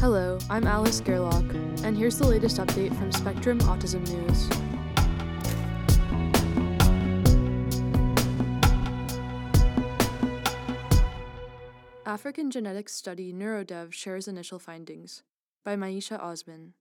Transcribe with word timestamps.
Hello, 0.00 0.38
I'm 0.48 0.66
Alice 0.66 0.98
Gerlach, 1.02 1.44
and 1.84 1.94
here's 1.94 2.16
the 2.16 2.26
latest 2.26 2.56
update 2.56 2.96
from 2.96 3.12
Spectrum 3.12 3.60
Autism 3.60 4.00
News. 4.08 4.48
African 12.06 12.50
genetics 12.50 12.94
study 12.94 13.34
NeuroDev 13.34 13.92
shares 13.92 14.26
initial 14.26 14.58
findings 14.58 15.22
by 15.66 15.76
Maisha 15.76 16.18
Osman. 16.18 16.72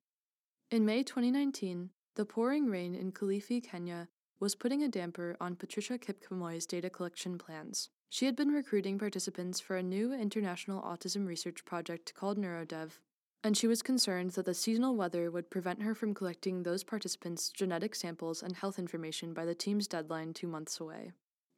In 0.72 0.86
May 0.86 1.04
2019, 1.04 1.90
the 2.16 2.24
pouring 2.24 2.68
rain 2.68 2.96
in 2.96 3.12
Kilifi, 3.12 3.62
Kenya, 3.62 4.08
was 4.40 4.56
putting 4.56 4.82
a 4.82 4.88
damper 4.88 5.36
on 5.42 5.58
Patricia 5.58 5.98
Kipkemoi's 5.98 6.66
data 6.66 6.90
collection 6.90 7.38
plans. 7.38 7.90
She 8.08 8.26
had 8.26 8.38
been 8.38 8.54
recruiting 8.54 8.98
participants 8.98 9.60
for 9.60 9.76
a 9.76 9.84
new 9.84 10.14
international 10.14 10.82
autism 10.82 11.28
research 11.28 11.66
project 11.66 12.14
called 12.16 12.38
NeuroDev, 12.38 12.92
and 13.44 13.56
she 13.56 13.68
was 13.68 13.82
concerned 13.82 14.32
that 14.32 14.46
the 14.46 14.54
seasonal 14.54 14.96
weather 14.96 15.32
would 15.32 15.50
prevent 15.50 15.82
her 15.82 15.96
from 15.96 16.14
collecting 16.14 16.64
those 16.64 16.84
participants' 16.84 17.50
genetic 17.50 17.96
samples 17.96 18.44
and 18.44 18.56
health 18.56 18.78
information 18.78 19.34
by 19.34 19.46
the 19.46 19.56
team's 19.56 19.88
deadline 19.88 20.34
two 20.34 20.48
months 20.48 20.80
away. 20.80 21.12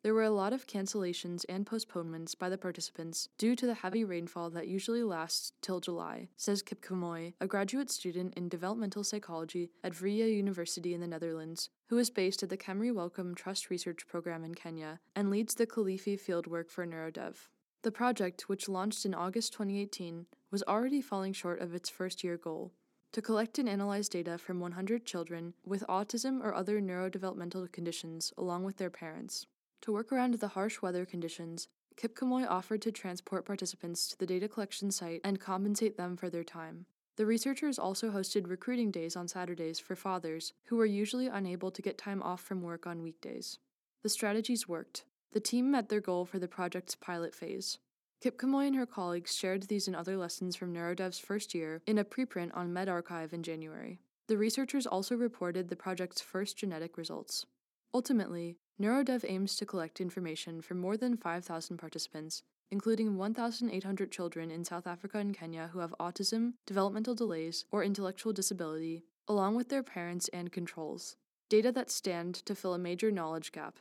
There 0.03 0.15
were 0.15 0.23
a 0.23 0.31
lot 0.31 0.51
of 0.51 0.65
cancellations 0.65 1.45
and 1.47 1.63
postponements 1.63 2.33
by 2.33 2.49
the 2.49 2.57
participants 2.57 3.29
due 3.37 3.55
to 3.55 3.67
the 3.67 3.75
heavy 3.75 4.03
rainfall 4.03 4.49
that 4.49 4.67
usually 4.67 5.03
lasts 5.03 5.53
till 5.61 5.79
July, 5.79 6.29
says 6.37 6.63
Kipkemoi, 6.63 7.33
a 7.39 7.45
graduate 7.45 7.91
student 7.91 8.33
in 8.35 8.49
developmental 8.49 9.03
psychology 9.03 9.69
at 9.83 9.93
Vrije 9.93 10.35
University 10.35 10.95
in 10.95 11.01
the 11.01 11.07
Netherlands, 11.07 11.69
who 11.89 11.99
is 11.99 12.09
based 12.09 12.41
at 12.41 12.49
the 12.49 12.57
Kemri 12.57 12.91
Wellcome 12.91 13.35
Trust 13.35 13.69
Research 13.69 14.07
Program 14.07 14.43
in 14.43 14.55
Kenya 14.55 14.99
and 15.15 15.29
leads 15.29 15.53
the 15.53 15.67
Kilifi 15.67 16.19
fieldwork 16.19 16.71
for 16.71 16.83
NeuroDev. 16.83 17.35
The 17.83 17.91
project, 17.91 18.47
which 18.47 18.69
launched 18.69 19.05
in 19.05 19.15
August 19.15 19.53
2018, 19.53 20.27
was 20.51 20.63
already 20.63 21.01
falling 21.01 21.33
short 21.33 21.61
of 21.61 21.73
its 21.73 21.89
first 21.89 22.23
year 22.23 22.37
goal 22.37 22.73
to 23.11 23.21
collect 23.21 23.59
and 23.59 23.67
analyze 23.67 24.07
data 24.07 24.37
from 24.37 24.59
100 24.59 25.05
children 25.05 25.53
with 25.65 25.83
autism 25.89 26.41
or 26.41 26.53
other 26.53 26.79
neurodevelopmental 26.79 27.69
conditions 27.71 28.31
along 28.37 28.63
with 28.63 28.77
their 28.77 28.89
parents. 28.89 29.47
To 29.81 29.91
work 29.91 30.11
around 30.11 30.35
the 30.35 30.49
harsh 30.49 30.81
weather 30.81 31.05
conditions, 31.05 31.67
Kipkemoi 31.97 32.47
offered 32.47 32.81
to 32.83 32.91
transport 32.91 33.45
participants 33.45 34.07
to 34.07 34.17
the 34.17 34.25
data 34.25 34.47
collection 34.47 34.91
site 34.91 35.21
and 35.23 35.39
compensate 35.39 35.97
them 35.97 36.15
for 36.15 36.29
their 36.29 36.43
time. 36.43 36.85
The 37.17 37.25
researchers 37.25 37.77
also 37.77 38.11
hosted 38.11 38.49
recruiting 38.49 38.91
days 38.91 39.15
on 39.15 39.27
Saturdays 39.27 39.79
for 39.79 39.95
fathers 39.95 40.53
who 40.65 40.77
were 40.77 40.85
usually 40.85 41.27
unable 41.27 41.71
to 41.71 41.81
get 41.81 41.97
time 41.97 42.21
off 42.23 42.41
from 42.41 42.61
work 42.61 42.87
on 42.87 43.03
weekdays. 43.03 43.59
The 44.03 44.09
strategies 44.09 44.67
worked. 44.67 45.03
The 45.33 45.39
team 45.39 45.71
met 45.71 45.89
their 45.89 46.01
goal 46.01 46.25
for 46.25 46.39
the 46.39 46.47
project's 46.47 46.95
pilot 46.95 47.33
phase. 47.33 47.77
Kipkemoi 48.23 48.67
and 48.67 48.75
her 48.75 48.85
colleagues 48.85 49.33
shared 49.35 49.63
these 49.63 49.87
and 49.87 49.95
other 49.95 50.17
lessons 50.17 50.55
from 50.55 50.73
NeuroDev's 50.73 51.19
first 51.19 51.55
year 51.55 51.81
in 51.87 51.97
a 51.97 52.03
preprint 52.03 52.55
on 52.55 52.71
medRxiv 52.73 53.33
in 53.33 53.41
January. 53.41 53.99
The 54.27 54.37
researchers 54.37 54.85
also 54.85 55.15
reported 55.15 55.69
the 55.69 55.75
project's 55.75 56.21
first 56.21 56.57
genetic 56.57 56.97
results. 56.97 57.45
Ultimately, 57.93 58.57
NeuroDev 58.79 59.25
aims 59.27 59.55
to 59.55 59.65
collect 59.65 59.99
information 59.99 60.61
from 60.61 60.79
more 60.79 60.97
than 60.97 61.17
5,000 61.17 61.77
participants, 61.77 62.43
including 62.69 63.17
1,800 63.17 64.11
children 64.11 64.51
in 64.51 64.63
South 64.63 64.87
Africa 64.87 65.17
and 65.17 65.35
Kenya 65.35 65.69
who 65.73 65.79
have 65.79 65.95
autism, 65.99 66.53
developmental 66.65 67.15
delays, 67.15 67.65
or 67.71 67.83
intellectual 67.83 68.33
disability, 68.33 69.03
along 69.27 69.55
with 69.55 69.69
their 69.69 69.83
parents 69.83 70.29
and 70.29 70.51
controls. 70.51 71.15
Data 71.49 71.71
that 71.71 71.91
stand 71.91 72.35
to 72.35 72.55
fill 72.55 72.73
a 72.73 72.79
major 72.79 73.11
knowledge 73.11 73.51
gap. 73.51 73.79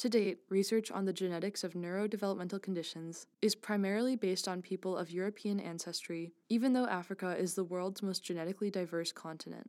To 0.00 0.08
date, 0.08 0.38
research 0.48 0.90
on 0.90 1.04
the 1.04 1.12
genetics 1.12 1.62
of 1.62 1.74
neurodevelopmental 1.74 2.62
conditions 2.62 3.26
is 3.42 3.54
primarily 3.54 4.16
based 4.16 4.48
on 4.48 4.62
people 4.62 4.96
of 4.96 5.10
European 5.10 5.60
ancestry, 5.60 6.32
even 6.48 6.72
though 6.72 6.86
Africa 6.86 7.36
is 7.38 7.52
the 7.52 7.64
world's 7.64 8.02
most 8.02 8.24
genetically 8.24 8.70
diverse 8.70 9.12
continent. 9.12 9.68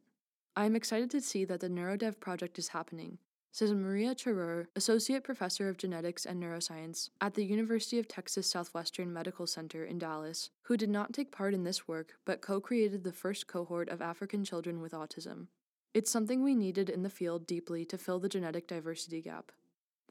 I 0.56 0.64
am 0.64 0.76
excited 0.78 1.12
to 1.12 1.20
see 1.20 1.44
that 1.44 1.60
the 1.60 1.68
NeuroDev 1.68 2.22
project 2.22 2.58
is 2.58 2.70
happening 2.70 3.18
says 3.52 3.74
Maria 3.74 4.16
Chahrour, 4.16 4.68
Associate 4.78 5.22
Professor 5.22 5.68
of 5.68 5.76
Genetics 5.76 6.26
and 6.26 6.42
Neuroscience 6.42 7.10
at 7.20 7.34
the 7.34 7.44
University 7.44 8.00
of 8.00 8.08
Texas 8.08 8.48
Southwestern 8.48 9.12
Medical 9.12 9.46
Center 9.46 9.84
in 9.84 10.00
Dallas, 10.00 10.50
who 10.62 10.78
did 10.78 10.90
not 10.90 11.12
take 11.12 11.34
part 11.34 11.54
in 11.54 11.66
this 11.66 11.86
work 11.90 12.14
but 12.24 12.40
co 12.40 12.62
created 12.62 13.04
the 13.04 13.12
first 13.12 13.48
cohort 13.48 13.90
of 13.90 14.02
African 14.02 14.46
children 14.46 14.80
with 14.80 14.94
autism. 14.94 15.48
It's 15.94 16.10
something 16.10 16.42
we 16.42 16.56
needed 16.56 16.90
in 16.90 17.04
the 17.04 17.10
field 17.10 17.46
deeply 17.46 17.84
to 17.84 17.98
fill 17.98 18.20
the 18.20 18.30
genetic 18.30 18.66
diversity 18.66 19.22
gap. 19.22 19.52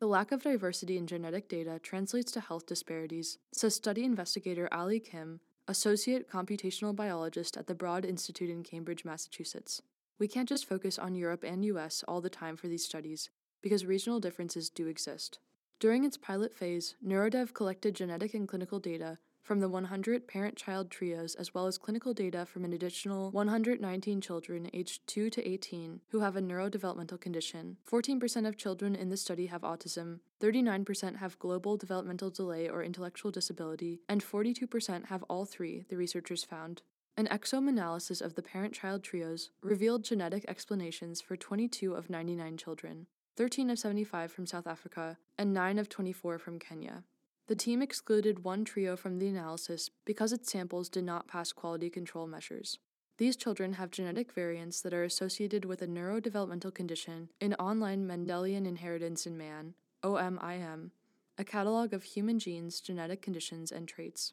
The 0.01 0.07
lack 0.07 0.33
of 0.33 0.43
diversity 0.43 0.97
in 0.97 1.07
genetic 1.07 1.47
data 1.47 1.79
translates 1.79 2.33
to 2.33 2.41
health 2.41 2.65
disparities, 2.65 3.37
says 3.53 3.75
study 3.75 4.03
investigator 4.03 4.67
Ali 4.73 4.99
Kim, 4.99 5.41
Associate 5.69 6.27
Computational 6.27 6.97
Biologist 6.97 7.59
at 7.59 7.67
the 7.67 7.75
Broad 7.75 8.07
Institute 8.07 8.49
in 8.49 8.63
Cambridge, 8.63 9.05
Massachusetts. 9.05 9.83
We 10.19 10.27
can't 10.27 10.49
just 10.49 10.67
focus 10.67 10.99
on 10.99 11.17
Europe 11.17 11.45
and 11.45 11.67
US 11.67 12.03
all 12.09 12.23
the 12.23 12.31
time 12.31 12.57
for 12.57 12.67
these 12.67 12.83
studies, 12.83 13.29
because 13.61 13.85
regional 13.85 14.21
differences 14.21 14.71
do 14.71 14.87
exist. 14.87 15.39
During 15.79 16.05
its 16.05 16.17
pilot 16.17 16.55
phase, 16.55 16.95
NeuroDev 17.07 17.53
collected 17.53 17.95
genetic 17.95 18.33
and 18.33 18.49
clinical 18.49 18.79
data 18.79 19.19
from 19.43 19.61
the 19.61 19.69
100 19.69 20.27
parent 20.27 20.57
child 20.57 20.91
trios 20.91 21.35
as 21.35 21.55
well 21.55 21.67
as 21.67 21.79
clinical 21.79 22.15
data 22.15 22.47
from 22.47 22.65
an 22.65 22.73
additional 22.73 23.31
119 23.31 24.21
children 24.21 24.71
aged 24.73 25.07
2 25.07 25.31
to 25.31 25.49
18 25.49 26.01
who 26.09 26.21
have 26.21 26.37
a 26.37 26.43
neurodevelopmental 26.43 27.21
condition. 27.21 27.77
14% 27.91 28.47
of 28.47 28.57
children 28.57 28.95
in 28.95 29.09
the 29.09 29.17
study 29.17 29.47
have 29.47 29.63
autism, 29.63 30.21
39% 30.41 31.17
have 31.17 31.39
global 31.39 31.77
developmental 31.77 32.31
delay 32.31 32.69
or 32.69 32.83
intellectual 32.83 33.31
disability, 33.31 34.01
and 34.09 34.25
42% 34.25 35.07
have 35.07 35.23
all 35.25 35.45
three, 35.45 35.85
the 35.89 35.97
researchers 35.97 36.45
found. 36.45 36.83
An 37.17 37.27
exome 37.27 37.69
analysis 37.69 38.21
of 38.21 38.35
the 38.35 38.43
parent 38.43 38.73
child 38.73 39.03
trios 39.03 39.51
revealed 39.63 40.05
genetic 40.05 40.45
explanations 40.49 41.21
for 41.21 41.37
22 41.37 41.95
of 41.95 42.09
99 42.09 42.57
children, 42.57 43.07
13 43.37 43.71
of 43.71 43.79
75 43.79 44.33
from 44.33 44.47
South 44.47 44.67
Africa, 44.67 45.19
and 45.37 45.53
9 45.53 45.79
of 45.79 45.89
24 45.89 46.39
from 46.39 46.59
Kenya. 46.59 47.05
The 47.51 47.57
team 47.57 47.83
excluded 47.83 48.45
one 48.45 48.65
trio 48.65 48.95
from 48.95 49.19
the 49.19 49.27
analysis 49.27 49.91
because 50.05 50.33
its 50.33 50.53
samples 50.53 50.89
did 50.89 51.03
not 51.03 51.27
pass 51.27 51.51
quality 51.51 51.91
control 51.91 52.29
measures. 52.29 52.79
These 53.19 53.35
children 53.35 53.73
have 53.73 53.91
genetic 53.91 54.33
variants 54.33 54.81
that 54.83 54.95
are 54.95 55.03
associated 55.03 55.65
with 55.65 55.83
a 55.83 55.89
neurodevelopmental 55.89 56.73
condition 56.73 57.29
in 57.41 57.55
Online 57.55 58.07
Mendelian 58.07 58.69
Inheritance 58.69 59.27
in 59.27 59.37
Man, 59.37 59.75
OMIM, 60.05 60.93
a 61.39 61.43
catalog 61.43 61.93
of 61.93 62.05
human 62.05 62.39
genes, 62.39 62.81
genetic 62.81 63.21
conditions, 63.21 63.73
and 63.73 63.89
traits. 63.89 64.33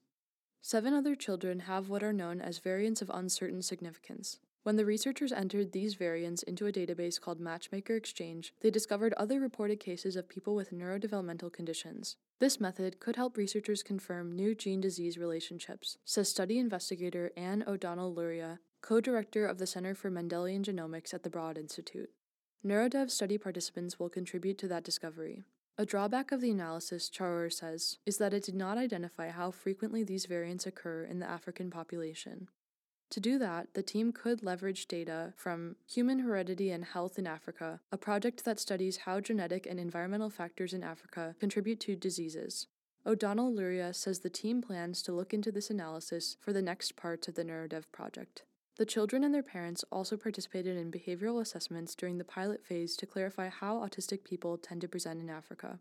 Seven 0.61 0.93
other 0.93 1.15
children 1.15 1.61
have 1.61 1.89
what 1.89 2.03
are 2.03 2.13
known 2.13 2.39
as 2.39 2.59
variants 2.59 3.01
of 3.01 3.09
uncertain 3.11 3.63
significance. 3.63 4.37
When 4.67 4.75
the 4.75 4.83
researchers 4.83 5.31
entered 5.31 5.71
these 5.71 5.93
variants 5.93 6.43
into 6.43 6.67
a 6.67 6.73
database 6.73 7.21
called 7.21 7.39
Matchmaker 7.39 7.95
Exchange, 7.95 8.53
they 8.59 8.69
discovered 8.69 9.13
other 9.13 9.39
reported 9.39 9.79
cases 9.79 10.17
of 10.17 10.27
people 10.27 10.55
with 10.55 10.73
neurodevelopmental 10.73 11.53
conditions. 11.53 12.17
This 12.39 12.59
method 12.59 12.99
could 12.99 13.15
help 13.15 13.37
researchers 13.37 13.81
confirm 13.81 14.35
new 14.35 14.53
gene 14.53 14.81
disease 14.81 15.17
relationships, 15.17 15.97
says 16.03 16.27
study 16.27 16.59
investigator 16.59 17.31
Anne 17.37 17.63
O'Donnell 17.65 18.13
Luria, 18.13 18.59
co 18.81 18.99
director 18.99 19.45
of 19.45 19.57
the 19.57 19.65
Center 19.65 19.95
for 19.95 20.11
Mendelian 20.11 20.65
Genomics 20.65 21.13
at 21.13 21.23
the 21.23 21.29
Broad 21.29 21.57
Institute. 21.57 22.09
NeuroDev 22.65 23.09
study 23.09 23.37
participants 23.37 23.97
will 23.97 24.09
contribute 24.09 24.57
to 24.57 24.67
that 24.67 24.83
discovery. 24.83 25.45
A 25.77 25.85
drawback 25.85 26.33
of 26.33 26.41
the 26.41 26.51
analysis, 26.51 27.09
Chahrour 27.09 27.53
says, 27.53 27.99
is 28.05 28.17
that 28.17 28.33
it 28.33 28.43
did 28.43 28.55
not 28.55 28.77
identify 28.77 29.29
how 29.29 29.49
frequently 29.49 30.03
these 30.03 30.25
variants 30.25 30.67
occur 30.67 31.05
in 31.05 31.19
the 31.19 31.29
African 31.29 31.69
population. 31.69 32.49
To 33.11 33.19
do 33.21 33.39
that, 33.39 33.73
the 33.73 33.83
team 33.83 34.11
could 34.11 34.43
leverage 34.43 34.87
data 34.87 35.33
from 35.35 35.77
Human 35.89 36.19
Heredity 36.19 36.71
and 36.71 36.83
Health 36.83 37.17
in 37.17 37.25
Africa, 37.25 37.79
a 37.91 37.97
project 37.97 38.43
that 38.43 38.59
studies 38.59 38.97
how 38.97 39.21
genetic 39.21 39.65
and 39.65 39.79
environmental 39.79 40.29
factors 40.29 40.73
in 40.73 40.83
Africa 40.83 41.35
contribute 41.39 41.79
to 41.81 41.95
diseases. 41.95 42.67
O'Donnell 43.05 43.53
Luria 43.53 43.93
says 43.93 44.19
the 44.19 44.29
team 44.29 44.61
plans 44.61 45.01
to 45.03 45.13
look 45.13 45.33
into 45.33 45.53
this 45.53 45.69
analysis 45.69 46.35
for 46.41 46.51
the 46.51 46.61
next 46.61 46.97
parts 46.97 47.29
of 47.29 47.35
the 47.35 47.45
NeuroDev 47.45 47.85
project. 47.93 48.43
The 48.77 48.85
children 48.85 49.23
and 49.23 49.33
their 49.33 49.41
parents 49.41 49.85
also 49.91 50.17
participated 50.17 50.75
in 50.75 50.91
behavioral 50.91 51.41
assessments 51.41 51.95
during 51.95 52.17
the 52.17 52.25
pilot 52.25 52.65
phase 52.65 52.97
to 52.97 53.05
clarify 53.05 53.47
how 53.47 53.77
autistic 53.77 54.25
people 54.25 54.57
tend 54.57 54.81
to 54.81 54.87
present 54.89 55.21
in 55.21 55.29
Africa. 55.29 55.79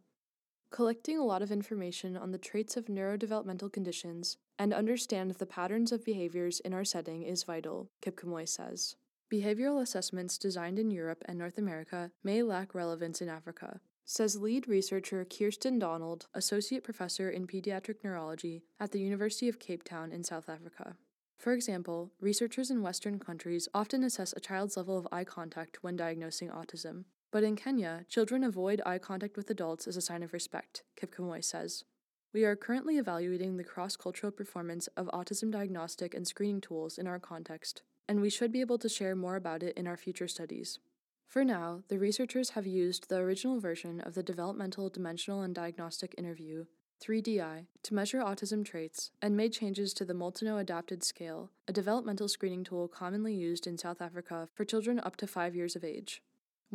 Collecting 0.77 1.17
a 1.17 1.25
lot 1.25 1.41
of 1.41 1.51
information 1.51 2.19
on 2.19 2.33
the 2.33 2.37
traits 2.37 2.77
of 2.77 2.85
neurodevelopmental 2.85 3.73
conditions 3.73 4.37
and 4.59 4.75
understand 4.75 5.31
the 5.31 5.47
patterns 5.47 5.91
of 5.91 6.05
behaviors 6.05 6.61
in 6.61 6.75
our 6.75 6.85
setting 6.85 7.23
is 7.23 7.45
vital, 7.45 7.89
Kipkemoi 8.03 8.47
says. 8.47 8.95
Behavioral 9.33 9.81
assessments 9.81 10.37
designed 10.37 10.79
in 10.79 10.91
Europe 10.91 11.25
and 11.25 11.39
North 11.39 11.57
America 11.57 12.11
may 12.23 12.43
lack 12.43 12.75
relevance 12.75 13.23
in 13.23 13.29
Africa, 13.31 13.81
says 14.05 14.37
lead 14.37 14.69
researcher 14.69 15.25
Kirsten 15.25 15.79
Donald, 15.79 16.27
associate 16.35 16.85
professor 16.85 17.31
in 17.31 17.47
pediatric 17.47 18.05
neurology 18.05 18.63
at 18.79 18.93
the 18.93 19.01
University 19.01 19.49
of 19.49 19.59
Cape 19.59 19.83
Town 19.83 20.13
in 20.13 20.23
South 20.23 20.47
Africa. 20.47 20.97
For 21.39 21.55
example, 21.55 22.13
researchers 22.21 22.71
in 22.71 22.83
Western 22.83 23.19
countries 23.19 23.67
often 23.73 24.05
assess 24.05 24.35
a 24.37 24.41
child's 24.41 24.77
level 24.77 24.99
of 24.99 25.09
eye 25.11 25.25
contact 25.25 25.79
when 25.83 25.97
diagnosing 25.97 26.51
autism. 26.51 27.05
But 27.31 27.45
in 27.45 27.57
Kenya, 27.57 28.05
children 28.09 28.45
avoid 28.45 28.81
eye 28.87 28.99
contact 28.99 29.37
with 29.37 29.51
adults 29.51 29.87
as 29.87 29.97
a 29.97 30.01
sign 30.01 30.23
of 30.23 30.33
respect, 30.33 30.83
Kipkemoi 31.01 31.45
says. 31.45 31.85
We 32.33 32.45
are 32.45 32.57
currently 32.57 32.99
evaluating 32.99 33.57
the 33.57 33.65
cross 33.65 33.97
cultural 33.97 34.31
performance 34.31 34.89
of 34.97 35.07
autism 35.09 35.51
diagnostic 35.51 36.15
and 36.15 36.27
screening 36.27 36.61
tools 36.61 36.99
in 36.99 37.07
our 37.07 37.19
context, 37.19 37.83
and 38.09 38.21
we 38.21 38.31
should 38.31 38.53
be 38.53 38.61
able 38.61 38.79
to 38.79 38.89
share 38.89 39.17
more 39.17 39.37
about 39.37 39.63
it 39.63 39.77
in 39.77 39.87
our 39.87 39.97
future 39.97 40.29
studies. 40.29 40.79
For 41.27 41.45
now, 41.45 41.83
the 41.89 41.99
researchers 41.99 42.51
have 42.51 42.67
used 42.67 43.09
the 43.09 43.17
original 43.17 43.59
version 43.59 44.01
of 44.01 44.15
the 44.15 44.23
Developmental 44.23 44.89
Dimensional 44.89 45.43
and 45.43 45.55
Diagnostic 45.55 46.15
Interview 46.17 46.67
3DI, 47.01 47.67
to 47.83 47.95
measure 47.95 48.21
autism 48.21 48.65
traits 48.65 49.11
and 49.21 49.37
made 49.37 49.53
changes 49.53 49.93
to 49.95 50.05
the 50.05 50.15
Molteno 50.15 50.59
Adapted 50.59 51.05
Scale, 51.05 51.51
a 51.69 51.73
developmental 51.73 52.29
screening 52.29 52.65
tool 52.65 52.89
commonly 52.89 53.35
used 53.35 53.67
in 53.67 53.77
South 53.77 54.01
Africa 54.01 54.49
for 54.55 54.65
children 54.65 55.01
up 55.01 55.17
to 55.17 55.27
five 55.27 55.55
years 55.55 55.77
of 55.77 55.85
age. 55.85 56.23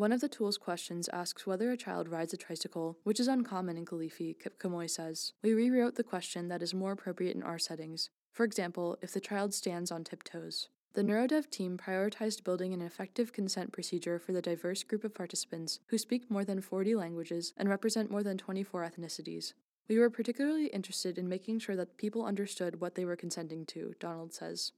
One 0.02 0.12
of 0.12 0.20
the 0.20 0.28
tool's 0.28 0.58
questions 0.58 1.10
asks 1.10 1.46
whether 1.46 1.70
a 1.70 1.78
child 1.78 2.10
rides 2.10 2.34
a 2.34 2.38
tricycle, 2.38 2.98
which 3.04 3.20
is 3.20 3.28
uncommon 3.28 3.78
in 3.78 3.86
Kilifi, 3.86 4.36
Kipkemoi 4.36 4.90
says. 4.90 5.34
We 5.44 5.54
rewrote 5.54 5.94
the 5.94 6.04
question 6.04 6.48
that 6.48 6.64
is 6.64 6.74
more 6.74 6.94
appropriate 6.94 7.36
in 7.36 7.44
our 7.44 7.60
settings. 7.60 8.10
For 8.32 8.44
example, 8.44 8.98
if 9.04 9.12
the 9.12 9.20
child 9.20 9.54
stands 9.54 9.92
on 9.92 10.04
tiptoes. 10.04 10.70
The 10.96 11.04
NeuroDev 11.04 11.52
team 11.52 11.78
prioritized 11.78 12.44
building 12.44 12.74
an 12.74 12.82
effective 12.82 13.32
consent 13.32 13.74
procedure 13.74 14.18
for 14.18 14.32
the 14.32 14.42
diverse 14.42 14.82
group 14.82 15.04
of 15.04 15.14
participants 15.14 15.80
who 15.90 16.00
speak 16.00 16.32
more 16.32 16.46
than 16.46 16.62
40 16.62 16.96
languages 16.96 17.54
and 17.56 17.70
represent 17.70 18.10
more 18.10 18.24
than 18.24 18.40
24 18.40 18.90
ethnicities. 18.90 19.54
We 19.88 20.00
were 20.00 20.10
particularly 20.10 20.66
interested 20.66 21.20
in 21.20 21.30
making 21.30 21.60
sure 21.60 21.76
that 21.76 21.98
people 21.98 22.26
understood 22.26 22.82
what 22.82 22.96
they 22.96 23.06
were 23.06 23.16
consenting 23.16 23.68
to, 23.68 23.94
Donald 24.00 24.34
says. 24.34 24.72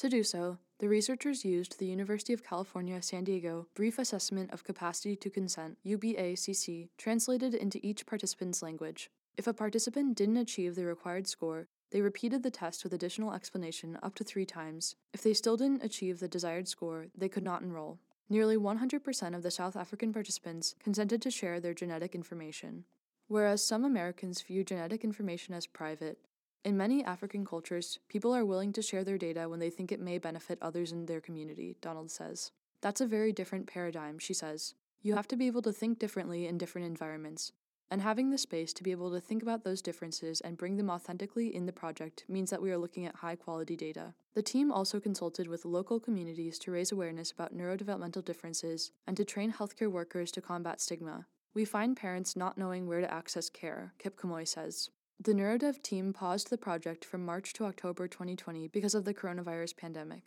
To 0.00 0.08
do 0.08 0.22
so, 0.22 0.56
the 0.78 0.88
researchers 0.88 1.44
used 1.44 1.78
the 1.78 1.84
University 1.84 2.32
of 2.32 2.42
California, 2.42 3.02
San 3.02 3.22
Diego 3.24 3.66
Brief 3.74 3.98
Assessment 3.98 4.50
of 4.50 4.64
Capacity 4.64 5.14
to 5.16 5.28
Consent, 5.28 5.76
UBACC, 5.84 6.88
translated 6.96 7.52
into 7.52 7.86
each 7.86 8.06
participant's 8.06 8.62
language. 8.62 9.10
If 9.36 9.46
a 9.46 9.52
participant 9.52 10.16
didn't 10.16 10.38
achieve 10.38 10.74
the 10.74 10.86
required 10.86 11.26
score, 11.26 11.68
they 11.90 12.00
repeated 12.00 12.42
the 12.42 12.50
test 12.50 12.82
with 12.82 12.94
additional 12.94 13.34
explanation 13.34 13.98
up 14.02 14.14
to 14.14 14.24
three 14.24 14.46
times. 14.46 14.96
If 15.12 15.22
they 15.22 15.34
still 15.34 15.58
didn't 15.58 15.84
achieve 15.84 16.18
the 16.18 16.28
desired 16.28 16.66
score, 16.66 17.08
they 17.14 17.28
could 17.28 17.44
not 17.44 17.60
enroll. 17.60 17.98
Nearly 18.30 18.56
100% 18.56 19.36
of 19.36 19.42
the 19.42 19.50
South 19.50 19.76
African 19.76 20.14
participants 20.14 20.76
consented 20.82 21.20
to 21.20 21.30
share 21.30 21.60
their 21.60 21.74
genetic 21.74 22.14
information. 22.14 22.86
Whereas 23.28 23.62
some 23.62 23.84
Americans 23.84 24.40
view 24.40 24.64
genetic 24.64 25.04
information 25.04 25.52
as 25.52 25.66
private, 25.66 26.16
in 26.64 26.76
many 26.76 27.02
African 27.04 27.44
cultures, 27.44 27.98
people 28.08 28.34
are 28.34 28.44
willing 28.44 28.72
to 28.74 28.82
share 28.82 29.02
their 29.02 29.16
data 29.16 29.48
when 29.48 29.60
they 29.60 29.70
think 29.70 29.90
it 29.90 30.00
may 30.00 30.18
benefit 30.18 30.58
others 30.60 30.92
in 30.92 31.06
their 31.06 31.20
community, 31.20 31.76
Donald 31.80 32.10
says. 32.10 32.52
That's 32.82 33.00
a 33.00 33.06
very 33.06 33.32
different 33.32 33.66
paradigm, 33.66 34.18
she 34.18 34.34
says. 34.34 34.74
You 35.02 35.14
have 35.14 35.28
to 35.28 35.36
be 35.36 35.46
able 35.46 35.62
to 35.62 35.72
think 35.72 35.98
differently 35.98 36.46
in 36.46 36.58
different 36.58 36.86
environments. 36.86 37.52
And 37.90 38.02
having 38.02 38.30
the 38.30 38.38
space 38.38 38.72
to 38.74 38.84
be 38.84 38.90
able 38.92 39.10
to 39.10 39.20
think 39.20 39.42
about 39.42 39.64
those 39.64 39.82
differences 39.82 40.40
and 40.42 40.56
bring 40.56 40.76
them 40.76 40.90
authentically 40.90 41.54
in 41.54 41.66
the 41.66 41.72
project 41.72 42.24
means 42.28 42.50
that 42.50 42.62
we 42.62 42.70
are 42.70 42.78
looking 42.78 43.06
at 43.06 43.16
high 43.16 43.34
quality 43.36 43.74
data. 43.74 44.14
The 44.34 44.42
team 44.42 44.70
also 44.70 45.00
consulted 45.00 45.48
with 45.48 45.64
local 45.64 45.98
communities 45.98 46.58
to 46.60 46.70
raise 46.70 46.92
awareness 46.92 47.32
about 47.32 47.56
neurodevelopmental 47.56 48.24
differences 48.24 48.92
and 49.06 49.16
to 49.16 49.24
train 49.24 49.52
healthcare 49.52 49.90
workers 49.90 50.30
to 50.32 50.40
combat 50.40 50.80
stigma, 50.80 51.26
we 51.52 51.64
find 51.64 51.96
parents 51.96 52.36
not 52.36 52.56
knowing 52.56 52.86
where 52.86 53.00
to 53.00 53.12
access 53.12 53.50
care, 53.50 53.92
Kipkemoi 53.98 54.46
says. 54.46 54.90
The 55.22 55.34
NeuroDev 55.34 55.82
team 55.82 56.14
paused 56.14 56.48
the 56.48 56.56
project 56.56 57.04
from 57.04 57.26
March 57.26 57.52
to 57.52 57.66
October 57.66 58.08
2020 58.08 58.68
because 58.68 58.94
of 58.94 59.04
the 59.04 59.12
coronavirus 59.12 59.76
pandemic. 59.76 60.22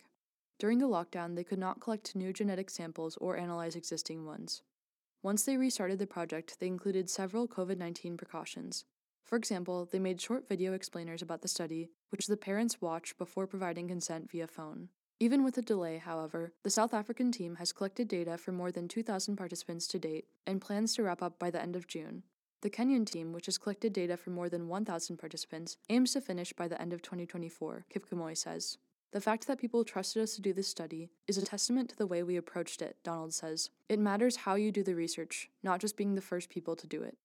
During 0.60 0.78
the 0.78 0.86
lockdown, 0.86 1.34
they 1.34 1.42
could 1.42 1.58
not 1.58 1.80
collect 1.80 2.14
new 2.14 2.32
genetic 2.32 2.70
samples 2.70 3.16
or 3.16 3.36
analyze 3.36 3.74
existing 3.74 4.24
ones. 4.24 4.62
Once 5.20 5.42
they 5.42 5.56
restarted 5.56 5.98
the 5.98 6.06
project, 6.06 6.60
they 6.60 6.68
included 6.68 7.10
several 7.10 7.48
COVID 7.48 7.76
19 7.76 8.16
precautions. 8.16 8.84
For 9.24 9.34
example, 9.34 9.88
they 9.90 9.98
made 9.98 10.20
short 10.20 10.48
video 10.48 10.74
explainers 10.74 11.22
about 11.22 11.42
the 11.42 11.48
study, 11.48 11.90
which 12.10 12.28
the 12.28 12.36
parents 12.36 12.80
watch 12.80 13.18
before 13.18 13.48
providing 13.48 13.88
consent 13.88 14.30
via 14.30 14.46
phone. 14.46 14.90
Even 15.18 15.42
with 15.42 15.58
a 15.58 15.62
delay, 15.62 15.98
however, 15.98 16.52
the 16.62 16.70
South 16.70 16.94
African 16.94 17.32
team 17.32 17.56
has 17.56 17.72
collected 17.72 18.06
data 18.06 18.38
for 18.38 18.52
more 18.52 18.70
than 18.70 18.86
2,000 18.86 19.34
participants 19.34 19.88
to 19.88 19.98
date 19.98 20.26
and 20.46 20.60
plans 20.60 20.94
to 20.94 21.02
wrap 21.02 21.20
up 21.20 21.40
by 21.40 21.50
the 21.50 21.60
end 21.60 21.74
of 21.74 21.88
June. 21.88 22.22
The 22.64 22.70
Kenyan 22.70 23.04
team, 23.04 23.34
which 23.34 23.44
has 23.44 23.58
collected 23.58 23.92
data 23.92 24.16
for 24.16 24.30
more 24.30 24.48
than 24.48 24.68
1,000 24.68 25.18
participants, 25.18 25.76
aims 25.90 26.14
to 26.14 26.22
finish 26.22 26.54
by 26.54 26.66
the 26.66 26.80
end 26.80 26.94
of 26.94 27.02
2024, 27.02 27.84
Kip 27.90 28.06
says. 28.32 28.78
The 29.12 29.20
fact 29.20 29.46
that 29.46 29.58
people 29.58 29.84
trusted 29.84 30.22
us 30.22 30.34
to 30.36 30.40
do 30.40 30.54
this 30.54 30.66
study 30.66 31.10
is 31.28 31.36
a 31.36 31.44
testament 31.44 31.90
to 31.90 31.98
the 31.98 32.06
way 32.06 32.22
we 32.22 32.38
approached 32.38 32.80
it, 32.80 32.96
Donald 33.04 33.34
says. 33.34 33.68
It 33.90 33.98
matters 33.98 34.36
how 34.36 34.54
you 34.54 34.72
do 34.72 34.82
the 34.82 34.94
research, 34.94 35.50
not 35.62 35.78
just 35.78 35.98
being 35.98 36.14
the 36.14 36.22
first 36.22 36.48
people 36.48 36.74
to 36.74 36.86
do 36.86 37.02
it. 37.02 37.18